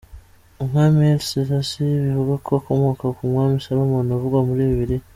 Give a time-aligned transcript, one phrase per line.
[0.63, 5.05] Umwami Haile Selassie bivugwa ko akomoka ku mwami Salomon uvugwa muri Bibiliya.